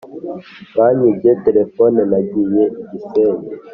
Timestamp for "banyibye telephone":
0.77-1.99